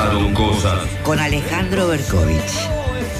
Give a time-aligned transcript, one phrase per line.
[0.00, 0.80] pasaron cosas.
[1.04, 2.68] Con Alejandro Berkovich.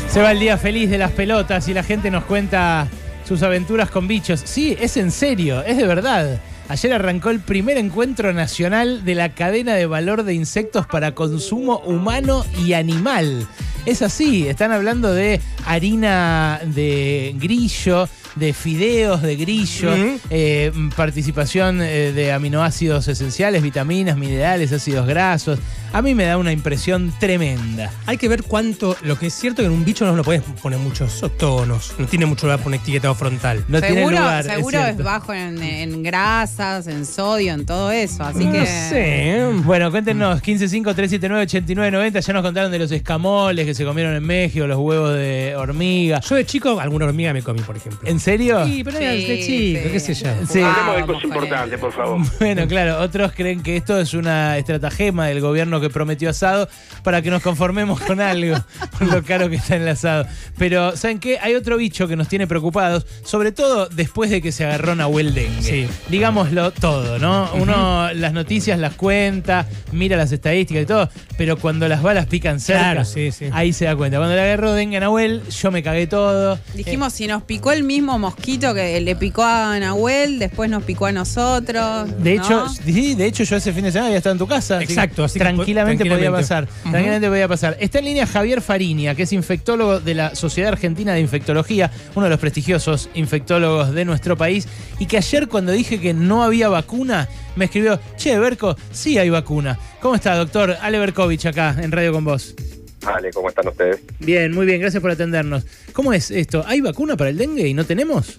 [0.08, 2.88] Se va el día feliz de las pelotas y la gente nos cuenta
[3.28, 4.40] sus aventuras con bichos.
[4.44, 6.40] Sí, es en serio, es de verdad.
[6.68, 11.80] Ayer arrancó el primer encuentro nacional de la cadena de valor de insectos para consumo
[11.84, 13.46] humano y animal.
[13.84, 19.92] Es así, están hablando de harina de grillo, de fideos de grillo,
[20.30, 25.58] eh, participación eh, de aminoácidos esenciales, vitaminas, minerales, ácidos grasos.
[25.92, 27.90] A mí me da una impresión tremenda.
[28.06, 28.96] Hay que ver cuánto.
[29.02, 31.94] Lo que es cierto que en un bicho no lo puedes poner muchos tonos.
[31.98, 33.64] No tiene mucho lugar para un etiquetado frontal.
[33.66, 34.44] No tiene seguro lugar.
[34.44, 38.22] seguro es, bajo en, en grasas, en sodio, en todo eso.
[38.22, 38.66] Así no que.
[38.66, 39.44] sé.
[39.64, 42.20] Bueno, cuéntenos, 155-379-8990.
[42.20, 46.20] Ya nos contaron de los escamoles que se comieron en México, los huevos de hormiga.
[46.20, 48.08] Yo de chico, alguna hormiga me comí, por ejemplo.
[48.08, 48.29] ¿En serio?
[48.38, 49.92] Sí, pero era Sí, de chico, sí.
[49.92, 50.28] qué sé yo.
[50.48, 50.60] Sí.
[50.60, 52.20] Hablemos de cosas importantes, por favor.
[52.40, 56.68] Bueno, claro, otros creen que esto es una estratagema del gobierno que prometió asado
[57.02, 58.56] para que nos conformemos con algo,
[58.98, 60.26] con lo caro que está el asado.
[60.58, 61.38] Pero, ¿saben qué?
[61.40, 65.34] Hay otro bicho que nos tiene preocupados, sobre todo después de que se agarró Nahuel
[65.34, 65.62] Dengue.
[65.62, 65.88] Sí.
[66.08, 67.50] Digámoslo todo, ¿no?
[67.54, 72.60] Uno las noticias las cuenta, mira las estadísticas y todo, pero cuando las balas pican
[72.60, 73.46] cerca, Claro, sí, sí.
[73.52, 74.18] ahí se da cuenta.
[74.18, 76.58] Cuando le agarró Dengue a Nahuel, yo me cagué todo.
[76.74, 81.06] Dijimos, si nos picó el mismo mosquito que le picó a Nahuel, después nos picó
[81.06, 82.08] a nosotros.
[82.22, 82.42] De ¿no?
[82.44, 84.82] hecho, sí, de hecho yo ese fin de semana había estado en tu casa.
[84.82, 86.42] Exacto, así que tranquilamente, po- podía tranquilamente.
[86.42, 86.64] pasar.
[86.64, 86.90] Ujú.
[86.90, 87.76] Tranquilamente podía pasar.
[87.80, 92.24] Está en línea Javier Farinia, que es infectólogo de la Sociedad Argentina de Infectología, uno
[92.24, 94.66] de los prestigiosos infectólogos de nuestro país,
[94.98, 99.30] y que ayer cuando dije que no había vacuna, me escribió, che, Berco, sí hay
[99.30, 99.78] vacuna.
[100.00, 100.76] ¿Cómo está, doctor?
[100.80, 102.54] Ale Berkovich acá, en Radio con vos.
[103.04, 104.00] Vale, ¿cómo están ustedes?
[104.18, 105.64] Bien, muy bien, gracias por atendernos.
[105.92, 106.62] ¿Cómo es esto?
[106.66, 108.38] ¿Hay vacuna para el dengue y no tenemos?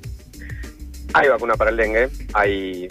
[1.13, 2.09] Hay vacuna para el dengue.
[2.33, 2.87] Hay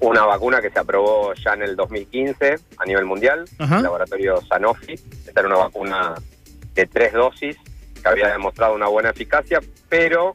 [0.00, 3.76] una vacuna que se aprobó ya en el 2015 a nivel mundial, Ajá.
[3.78, 4.94] el laboratorio Sanofi.
[4.94, 6.14] Esta era una vacuna
[6.74, 7.56] de tres dosis
[8.02, 10.32] que había demostrado una buena eficacia, pero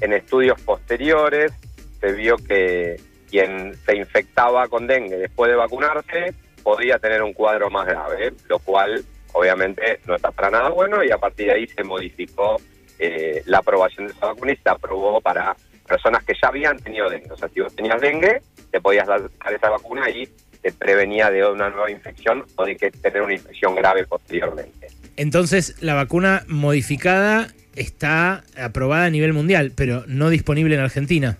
[0.00, 1.52] en estudios posteriores
[2.00, 3.00] se vio que
[3.30, 8.58] quien se infectaba con dengue después de vacunarse podía tener un cuadro más grave, lo
[8.58, 9.04] cual
[9.36, 12.56] obviamente no está para nada bueno y a partir de ahí se modificó
[12.98, 15.54] eh, la aprobación de esa vacuna y se aprobó para
[15.86, 17.30] personas que ya habían tenido dengue.
[17.30, 20.28] O sea, si vos tenías dengue, te podías dar esa vacuna y
[20.62, 24.88] te prevenía de una nueva infección o de que tener una infección grave posteriormente.
[25.16, 31.38] Entonces, la vacuna modificada está aprobada a nivel mundial, pero no disponible en Argentina.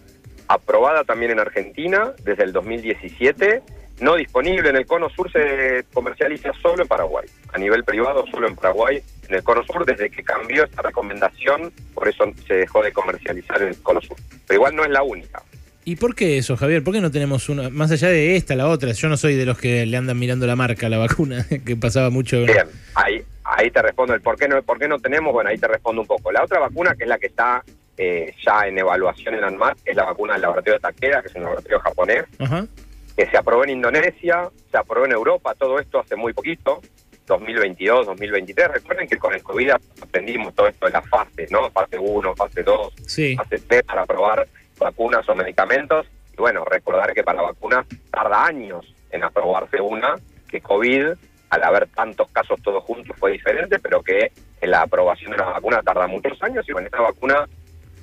[0.49, 3.63] aprobada también en Argentina desde el 2017,
[4.01, 8.49] no disponible en el Cono Sur, se comercializa solo en Paraguay, a nivel privado solo
[8.49, 12.83] en Paraguay, en el Cono Sur desde que cambió esta recomendación, por eso se dejó
[12.83, 14.17] de comercializar en el Cono Sur.
[14.47, 15.43] Pero igual no es la única.
[15.89, 16.83] ¿Y por qué eso, Javier?
[16.83, 18.91] ¿Por qué no tenemos una, más allá de esta, la otra?
[18.91, 21.77] Yo no soy de los que le andan mirando la marca a la vacuna, que
[21.77, 22.43] pasaba mucho.
[22.43, 25.59] Bien, ahí, ahí te respondo el por qué, no, por qué no tenemos, bueno, ahí
[25.59, 26.33] te respondo un poco.
[26.33, 27.63] La otra vacuna, que es la que está
[27.97, 31.34] eh, ya en evaluación en ANMAT, es la vacuna del laboratorio de Takeda, que es
[31.37, 32.67] un laboratorio japonés, Ajá.
[33.16, 36.81] Que se aprobó en Indonesia, se aprobó en Europa, todo esto hace muy poquito,
[37.27, 38.69] 2022, 2023.
[38.69, 39.71] Recuerden que con el COVID
[40.03, 41.71] aprendimos todo esto de las fases, ¿no?
[41.71, 43.34] Fase 1, fase 2, Sí.
[43.37, 44.47] fase 3 para probar
[44.78, 46.06] vacunas o medicamentos.
[46.34, 50.16] Y bueno, recordar que para vacunas tarda años en aprobarse una,
[50.48, 51.06] que COVID,
[51.50, 55.53] al haber tantos casos todos juntos, fue diferente, pero que en la aprobación de una
[55.53, 56.69] vacuna tarda muchos años.
[56.69, 57.48] Y bueno, esta vacuna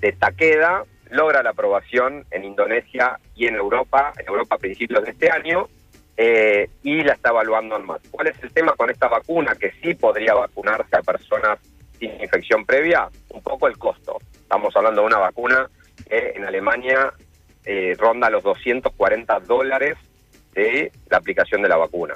[0.01, 5.11] de Takeda logra la aprobación en Indonesia y en Europa, en Europa a principios de
[5.11, 5.69] este año,
[6.17, 8.01] eh, y la está evaluando en más.
[8.11, 9.55] ¿Cuál es el tema con esta vacuna?
[9.55, 11.59] Que sí podría vacunarse a personas
[11.99, 14.17] sin infección previa, un poco el costo.
[14.33, 15.69] Estamos hablando de una vacuna
[16.07, 17.13] que en Alemania
[17.65, 19.95] eh, ronda los 240 dólares
[20.53, 22.15] de la aplicación de la vacuna.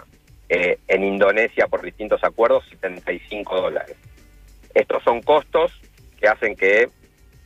[0.49, 3.95] Eh, en Indonesia, por distintos acuerdos, 75 dólares.
[4.73, 5.71] Estos son costos
[6.19, 6.89] que hacen que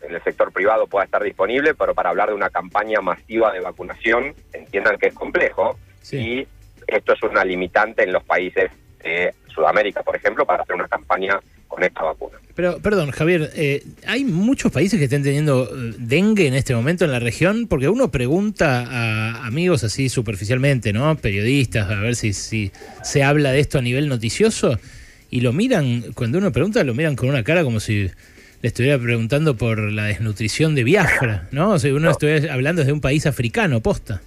[0.03, 3.59] en el sector privado pueda estar disponible, pero para hablar de una campaña masiva de
[3.59, 6.17] vacunación, entiendan que es complejo Sí.
[6.17, 6.47] y
[6.87, 8.71] esto es una limitante en los países
[9.03, 12.37] de Sudamérica, por ejemplo, para hacer una campaña con esta vacuna.
[12.53, 17.05] Pero, perdón, Javier, eh, ¿hay muchos países que estén teniendo eh, dengue en este momento
[17.05, 17.67] en la región?
[17.67, 21.15] Porque uno pregunta a amigos así superficialmente, ¿no?
[21.15, 22.71] Periodistas, a ver si, si
[23.03, 24.77] se habla de esto a nivel noticioso.
[25.29, 28.11] Y lo miran, cuando uno pregunta, lo miran con una cara como si
[28.61, 31.71] le estuviera preguntando por la desnutrición de Biafra, ¿no?
[31.71, 32.11] O sea, uno No.
[32.11, 34.21] estuviera hablando de un país africano, posta.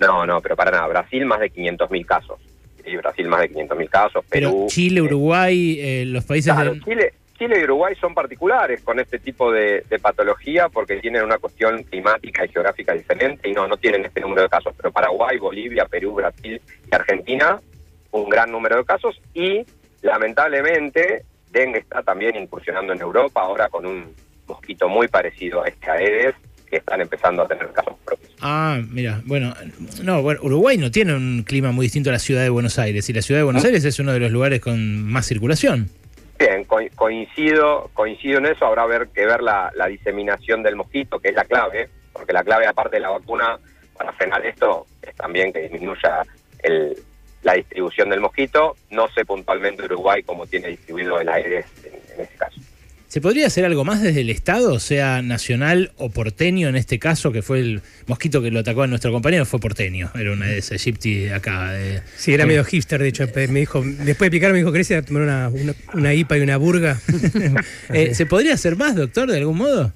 [0.00, 0.86] No, no, pero para nada.
[0.86, 2.38] Brasil más de 500.000 casos.
[2.84, 4.24] Sí, Brasil más de 500.000 casos.
[4.30, 4.66] Pero Perú.
[4.68, 6.74] Chile, eh, Uruguay, eh, los países Claro.
[6.84, 11.38] Chile, Chile y Uruguay son particulares con este tipo de, de patología porque tienen una
[11.38, 14.74] cuestión climática y geográfica diferente y no, no tienen este número de casos.
[14.76, 17.58] Pero Paraguay, Bolivia, Perú, Brasil y Argentina,
[18.12, 19.64] un gran número de casos y
[20.02, 24.14] lamentablemente, dengue está también incursionando en Europa, ahora con un
[24.46, 26.34] mosquito muy parecido a este Aedes,
[26.68, 28.30] que están empezando a tener casos propios.
[28.40, 29.54] Ah, mira, bueno,
[30.02, 33.08] no, bueno, Uruguay no tiene un clima muy distinto a la ciudad de Buenos Aires,
[33.08, 35.88] y la ciudad de Buenos Aires es uno de los lugares con más circulación.
[36.38, 41.18] Bien, co- coincido, coincido en eso, habrá ver que ver la, la diseminación del mosquito,
[41.18, 43.58] que es la clave, porque la clave aparte de la vacuna
[43.96, 46.22] para frenar esto es también que disminuya
[46.62, 46.96] el,
[47.42, 48.76] la distribución del mosquito.
[48.90, 52.60] No sé puntualmente Uruguay cómo tiene distribuido el aire en, en este caso.
[53.08, 57.32] ¿Se podría hacer algo más desde el Estado, sea nacional o porteño en este caso,
[57.32, 59.46] que fue el mosquito que lo atacó a nuestro compañero?
[59.46, 61.72] Fue porteño, era una de esas de acá.
[61.72, 63.24] de- Sí, era medio hipster, de hecho.
[63.48, 66.36] Me dijo, después de picar me dijo, ¿querés ir a tomar una, una, una IPA
[66.36, 67.00] y una burga?
[67.94, 69.90] Eh, ¿Se podría hacer más, doctor, de algún modo?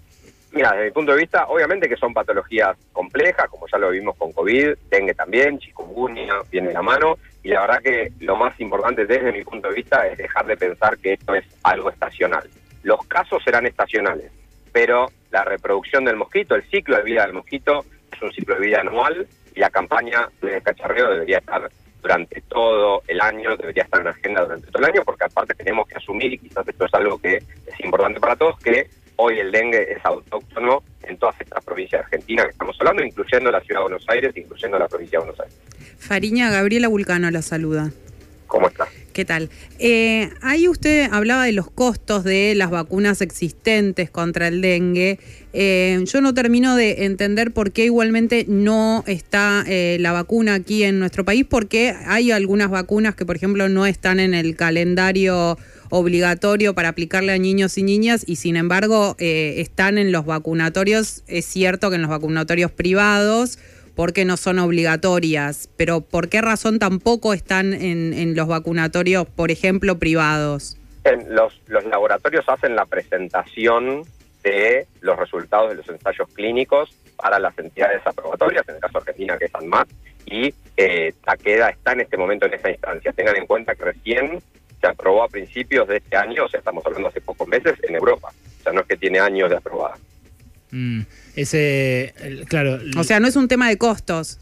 [0.53, 4.17] Mira, desde mi punto de vista, obviamente que son patologías complejas, como ya lo vimos
[4.19, 9.07] con COVID, dengue también, chikungunya, viene la mano, y la verdad que lo más importante
[9.07, 12.47] desde mi punto de vista es dejar de pensar que esto es algo estacional.
[12.83, 14.31] Los casos serán estacionales,
[14.73, 18.67] pero la reproducción del mosquito, el ciclo de vida del mosquito, es un ciclo de
[18.67, 21.71] vida anual y la campaña de descacharreo debería estar
[22.03, 25.55] durante todo el año, debería estar en la agenda durante todo el año, porque aparte
[25.55, 28.91] tenemos que asumir, y quizás esto es algo que es importante para todos, que
[29.23, 33.51] hoy el dengue es autóctono en todas estas provincias de Argentina que estamos hablando, incluyendo
[33.51, 35.57] la ciudad de Buenos Aires, incluyendo la provincia de Buenos Aires.
[35.99, 37.93] Fariña, Gabriela Vulcano la saluda.
[38.49, 38.87] ¿Cómo está?
[39.15, 39.49] ¿Qué tal?
[39.79, 45.19] Eh, ahí usted hablaba de los costos de las vacunas existentes contra el dengue.
[45.53, 50.83] Eh, yo no termino de entender por qué igualmente no está eh, la vacuna aquí
[50.83, 55.57] en nuestro país, porque hay algunas vacunas que, por ejemplo, no están en el calendario
[55.95, 61.23] obligatorio para aplicarle a niños y niñas y sin embargo eh, están en los vacunatorios.
[61.27, 63.59] Es cierto que en los vacunatorios privados
[63.95, 69.51] porque no son obligatorias, pero ¿por qué razón tampoco están en, en los vacunatorios, por
[69.51, 70.79] ejemplo, privados?
[71.05, 74.05] En los, los laboratorios hacen la presentación
[74.43, 79.37] de los resultados de los ensayos clínicos para las entidades aprobatorias, en el caso Argentina,
[79.37, 79.89] que es ANMAT,
[80.25, 83.13] y eh, Takeda está en este momento en esa instancia.
[83.13, 84.43] Tengan en cuenta que recién
[85.03, 88.29] aprobó a principios de este año, o sea, estamos hablando hace pocos meses, en Europa.
[88.61, 89.97] O sea, no es que tiene años de aprobada.
[90.71, 91.01] Mm,
[91.35, 92.79] ese, el- claro.
[92.97, 94.39] O sea, no es un tema de costos.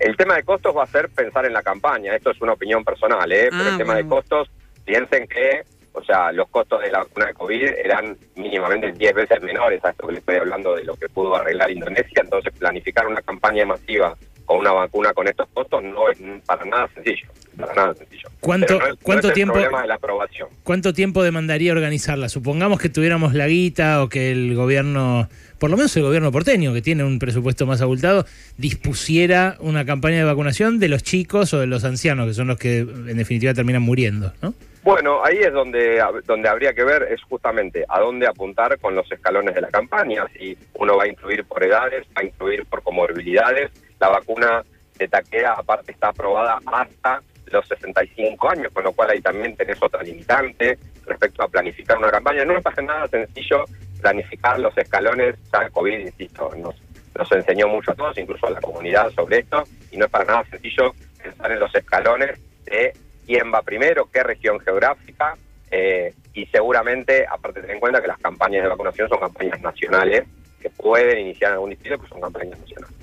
[0.00, 2.14] El tema de costos va a ser pensar en la campaña.
[2.16, 3.46] Esto es una opinión personal, ¿eh?
[3.50, 4.08] Pero Ah, el tema bueno.
[4.08, 4.50] de costos,
[4.84, 9.40] piensen que, o sea, los costos de la vacuna de COVID eran mínimamente 10 veces
[9.42, 12.20] menores a esto que le estoy hablando de lo que pudo arreglar Indonesia.
[12.22, 14.16] Entonces, planificar una campaña masiva
[14.48, 17.28] con una vacuna con estos costos no es para nada sencillo.
[17.58, 18.28] Para nada sencillo.
[18.40, 20.48] ¿Cuánto- no es- tiempo- problema de la aprobación.
[20.64, 22.28] ¿Cuánto tiempo demandaría organizarla?
[22.30, 25.28] Supongamos que tuviéramos la guita o que el gobierno,
[25.58, 28.24] por lo menos el gobierno porteño, que tiene un presupuesto más abultado,
[28.56, 32.56] dispusiera una campaña de vacunación de los chicos o de los ancianos, que son los
[32.58, 34.54] que en definitiva terminan muriendo, ¿no?
[34.84, 39.10] Bueno, ahí es donde, donde habría que ver es justamente a dónde apuntar con los
[39.12, 42.82] escalones de la campaña, si uno va a incluir por edades, va a incluir por
[42.82, 43.70] comorbilidades.
[44.00, 44.64] La vacuna
[44.96, 49.82] de taquera aparte está aprobada hasta los 65 años, con lo cual ahí también tenés
[49.82, 52.44] otra limitante respecto a planificar una campaña.
[52.44, 53.64] No me parece nada sencillo
[54.00, 56.74] planificar los escalones, ya COVID, insisto, nos,
[57.14, 60.24] nos enseñó mucho a todos, incluso a la comunidad sobre esto, y no es para
[60.24, 62.92] nada sencillo pensar en los escalones de
[63.26, 65.36] quién va primero, qué región geográfica,
[65.70, 70.24] eh, y seguramente, aparte tener en cuenta que las campañas de vacunación son campañas nacionales,
[70.60, 72.96] que pueden iniciar en algún distrito, que son campañas nacionales.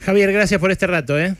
[0.00, 1.34] Javier, gracias por este rato, ¿eh?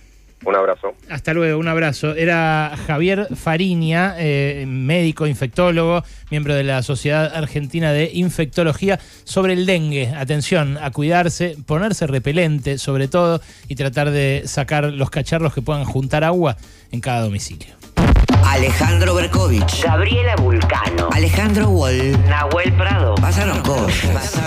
[0.44, 0.94] Un abrazo.
[1.08, 2.14] Hasta luego, un abrazo.
[2.14, 9.64] Era Javier Fariña, eh, médico, infectólogo, miembro de la Sociedad Argentina de Infectología, sobre el
[9.64, 10.12] dengue.
[10.14, 15.84] Atención, a cuidarse, ponerse repelente sobre todo y tratar de sacar los cacharros que puedan
[15.84, 16.56] juntar agua
[16.92, 17.74] en cada domicilio.
[18.44, 19.82] Alejandro Berkovich.
[19.82, 21.08] Gabriela Vulcano.
[21.12, 22.12] Alejandro Wall.
[22.28, 23.14] Nahuel Prado.
[23.16, 24.38] Pasaron cosas.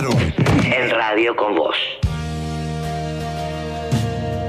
[0.63, 1.75] En Radio con Vos.